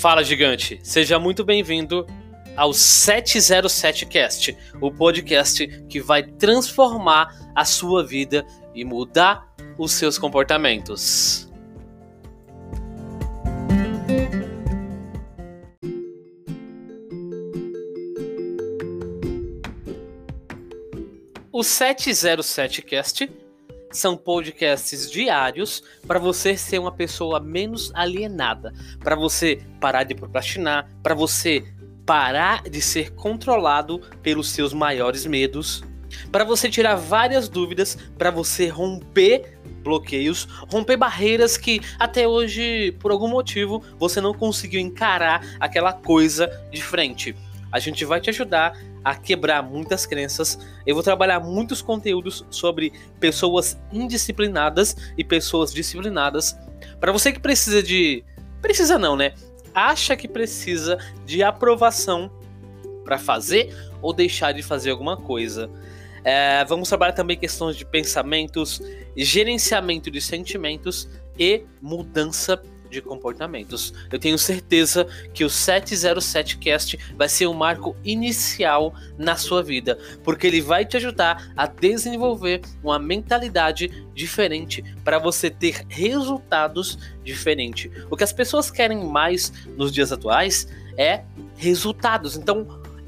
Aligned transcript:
Fala 0.00 0.22
gigante, 0.22 0.78
seja 0.82 1.18
muito 1.18 1.42
bem-vindo 1.42 2.06
ao 2.54 2.70
707cast, 2.70 4.54
o 4.78 4.92
podcast 4.92 5.66
que 5.88 6.00
vai 6.00 6.22
transformar 6.22 7.50
a 7.54 7.64
sua 7.64 8.06
vida 8.06 8.46
e 8.74 8.84
mudar 8.84 9.54
os 9.78 9.92
seus 9.92 10.18
comportamentos. 10.18 11.50
O 21.50 21.60
707cast 21.60 23.45
são 23.90 24.16
podcasts 24.16 25.10
diários 25.10 25.82
para 26.06 26.18
você 26.18 26.56
ser 26.56 26.78
uma 26.78 26.92
pessoa 26.92 27.40
menos 27.40 27.90
alienada, 27.94 28.72
para 29.00 29.16
você 29.16 29.60
parar 29.80 30.04
de 30.04 30.14
procrastinar, 30.14 30.88
para 31.02 31.14
você 31.14 31.64
parar 32.04 32.62
de 32.62 32.80
ser 32.80 33.12
controlado 33.14 34.00
pelos 34.22 34.50
seus 34.50 34.72
maiores 34.72 35.26
medos, 35.26 35.82
para 36.30 36.44
você 36.44 36.70
tirar 36.70 36.94
várias 36.94 37.48
dúvidas, 37.48 37.98
para 38.16 38.30
você 38.30 38.68
romper 38.68 39.58
bloqueios, 39.82 40.46
romper 40.68 40.96
barreiras 40.96 41.56
que 41.56 41.80
até 41.98 42.26
hoje, 42.26 42.92
por 43.00 43.10
algum 43.10 43.28
motivo, 43.28 43.82
você 43.98 44.20
não 44.20 44.34
conseguiu 44.34 44.80
encarar 44.80 45.44
aquela 45.60 45.92
coisa 45.92 46.48
de 46.72 46.82
frente. 46.82 47.34
A 47.76 47.78
gente 47.78 48.06
vai 48.06 48.22
te 48.22 48.30
ajudar 48.30 48.74
a 49.04 49.14
quebrar 49.14 49.62
muitas 49.62 50.06
crenças. 50.06 50.58
Eu 50.86 50.94
vou 50.94 51.04
trabalhar 51.04 51.40
muitos 51.40 51.82
conteúdos 51.82 52.42
sobre 52.48 52.90
pessoas 53.20 53.78
indisciplinadas 53.92 54.96
e 55.18 55.22
pessoas 55.22 55.74
disciplinadas. 55.74 56.58
Para 56.98 57.12
você 57.12 57.34
que 57.34 57.38
precisa 57.38 57.82
de. 57.82 58.24
Precisa 58.62 58.98
não, 58.98 59.14
né? 59.14 59.34
Acha 59.74 60.16
que 60.16 60.26
precisa 60.26 60.96
de 61.26 61.42
aprovação 61.42 62.30
para 63.04 63.18
fazer 63.18 63.76
ou 64.00 64.14
deixar 64.14 64.52
de 64.52 64.62
fazer 64.62 64.90
alguma 64.90 65.18
coisa. 65.18 65.70
É, 66.24 66.64
vamos 66.64 66.88
trabalhar 66.88 67.12
também 67.12 67.36
questões 67.36 67.76
de 67.76 67.84
pensamentos, 67.84 68.80
gerenciamento 69.14 70.10
de 70.10 70.22
sentimentos 70.22 71.10
e 71.38 71.62
mudança 71.82 72.58
de 72.90 73.00
comportamentos. 73.00 73.92
Eu 74.10 74.18
tenho 74.18 74.38
certeza 74.38 75.06
que 75.32 75.44
o 75.44 75.48
707cast 75.48 76.98
vai 77.16 77.28
ser 77.28 77.46
um 77.46 77.54
marco 77.54 77.96
inicial 78.04 78.94
na 79.18 79.36
sua 79.36 79.62
vida, 79.62 79.98
porque 80.22 80.46
ele 80.46 80.60
vai 80.60 80.84
te 80.84 80.96
ajudar 80.96 81.52
a 81.56 81.66
desenvolver 81.66 82.62
uma 82.82 82.98
mentalidade 82.98 84.06
diferente 84.14 84.82
para 85.04 85.18
você 85.18 85.50
ter 85.50 85.84
resultados 85.88 86.98
diferentes. 87.22 87.90
O 88.10 88.16
que 88.16 88.24
as 88.24 88.32
pessoas 88.32 88.70
querem 88.70 89.04
mais 89.04 89.52
nos 89.76 89.92
dias 89.92 90.12
atuais 90.12 90.68
é 90.96 91.22
resultados. 91.56 92.36
Então, 92.36 92.66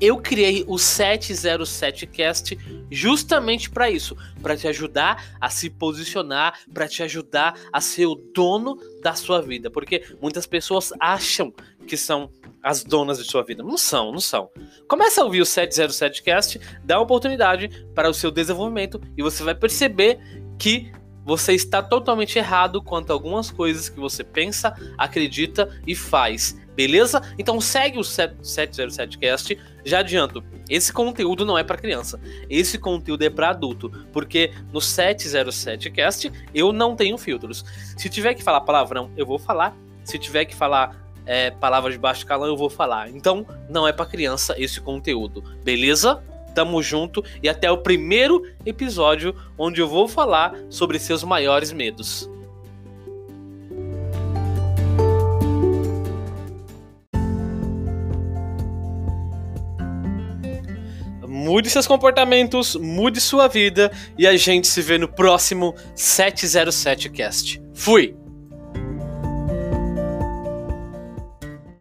eu 0.00 0.16
criei 0.16 0.64
o 0.66 0.76
707cast 0.76 2.58
justamente 2.90 3.68
para 3.70 3.90
isso, 3.90 4.16
para 4.42 4.56
te 4.56 4.66
ajudar 4.66 5.36
a 5.40 5.50
se 5.50 5.68
posicionar, 5.68 6.58
para 6.72 6.88
te 6.88 7.02
ajudar 7.02 7.54
a 7.72 7.80
ser 7.80 8.06
o 8.06 8.14
dono 8.14 8.76
da 9.02 9.14
sua 9.14 9.42
vida, 9.42 9.70
porque 9.70 10.02
muitas 10.20 10.46
pessoas 10.46 10.92
acham 10.98 11.52
que 11.86 11.96
são 11.96 12.30
as 12.62 12.84
donas 12.84 13.18
de 13.18 13.24
sua 13.24 13.42
vida. 13.42 13.62
Não 13.62 13.78
são, 13.78 14.12
não 14.12 14.20
são. 14.20 14.50
Começa 14.88 15.20
a 15.20 15.24
ouvir 15.24 15.40
o 15.40 15.44
707cast, 15.44 16.60
dá 16.84 16.96
uma 16.96 17.04
oportunidade 17.04 17.86
para 17.94 18.08
o 18.08 18.14
seu 18.14 18.30
desenvolvimento 18.30 19.00
e 19.16 19.22
você 19.22 19.42
vai 19.42 19.54
perceber 19.54 20.18
que 20.58 20.92
você 21.24 21.54
está 21.54 21.82
totalmente 21.82 22.38
errado 22.38 22.82
quanto 22.82 23.10
a 23.10 23.12
algumas 23.12 23.50
coisas 23.50 23.88
que 23.88 24.00
você 24.00 24.24
pensa, 24.24 24.74
acredita 24.98 25.68
e 25.86 25.94
faz. 25.94 26.59
Beleza? 26.74 27.20
Então 27.38 27.60
segue 27.60 27.98
o 27.98 28.02
707cast. 28.02 29.58
Já 29.84 30.00
adianto, 30.00 30.42
esse 30.68 30.92
conteúdo 30.92 31.44
não 31.44 31.58
é 31.58 31.64
para 31.64 31.76
criança. 31.76 32.20
Esse 32.48 32.78
conteúdo 32.78 33.22
é 33.22 33.30
para 33.30 33.50
adulto, 33.50 33.90
porque 34.12 34.52
no 34.72 34.80
707cast 34.80 36.32
eu 36.54 36.72
não 36.72 36.94
tenho 36.94 37.18
filtros. 37.18 37.64
Se 37.96 38.08
tiver 38.08 38.34
que 38.34 38.42
falar 38.42 38.60
palavrão, 38.62 39.10
eu 39.16 39.26
vou 39.26 39.38
falar. 39.38 39.76
Se 40.04 40.18
tiver 40.18 40.44
que 40.44 40.54
falar 40.54 40.96
é, 41.26 41.50
palavras 41.50 41.94
de 41.94 41.98
baixo 41.98 42.26
calão, 42.26 42.48
eu 42.48 42.56
vou 42.56 42.70
falar. 42.70 43.10
Então, 43.10 43.46
não 43.68 43.86
é 43.86 43.92
para 43.92 44.06
criança 44.06 44.54
esse 44.58 44.80
conteúdo. 44.80 45.42
Beleza? 45.62 46.22
Tamo 46.54 46.82
junto 46.82 47.24
e 47.42 47.48
até 47.48 47.70
o 47.70 47.78
primeiro 47.78 48.44
episódio 48.66 49.34
onde 49.56 49.80
eu 49.80 49.88
vou 49.88 50.08
falar 50.08 50.54
sobre 50.68 50.98
seus 50.98 51.22
maiores 51.22 51.72
medos. 51.72 52.28
Mude 61.40 61.70
seus 61.70 61.86
comportamentos, 61.86 62.76
mude 62.76 63.18
sua 63.18 63.48
vida 63.48 63.90
e 64.18 64.26
a 64.26 64.36
gente 64.36 64.68
se 64.68 64.82
vê 64.82 64.98
no 64.98 65.08
próximo 65.08 65.74
707cast. 65.96 67.62
Fui! 67.72 68.19